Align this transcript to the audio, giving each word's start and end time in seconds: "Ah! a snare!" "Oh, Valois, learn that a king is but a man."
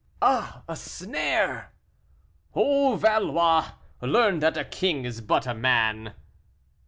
"Ah! 0.19 0.63
a 0.67 0.75
snare!" 0.75 1.73
"Oh, 2.55 2.95
Valois, 2.95 3.73
learn 4.01 4.39
that 4.39 4.57
a 4.57 4.65
king 4.65 5.05
is 5.05 5.21
but 5.21 5.45
a 5.45 5.53
man." 5.53 6.15